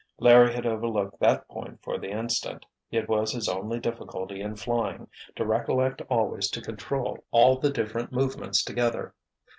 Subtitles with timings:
[0.17, 2.65] Larry had overlooked that point for the instant.
[2.89, 8.11] It was his only difficulty in flying, to recollect always to control all the different
[8.11, 9.13] movements together.